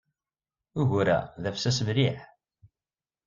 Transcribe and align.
Ugur-a 0.79 1.19
d 1.41 1.43
afessas 1.49 1.79
mliḥ. 1.87 2.19